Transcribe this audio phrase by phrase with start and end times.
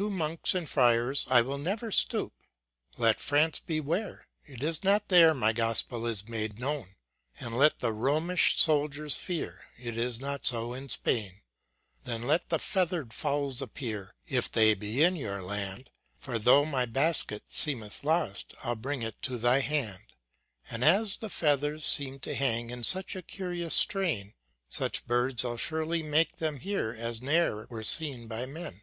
[0.00, 2.32] To monks and friars I will never stoop:
[2.96, 6.94] Let France beware, it is not there My Gospel is made known;
[7.38, 11.42] And let the Romish soldiers fear, It is not so in Spain.
[12.04, 16.64] Then let the feather'd fowls appear, If they be in your land j For though
[16.64, 20.14] thy basket seemeth !o~,t, i I'll bring it to thy hand:
[20.70, 24.32] And as the feathers seem'd to hang In such a curious strain,
[24.66, 28.80] Such birds I'll surely make them here As ne'er were seen by men.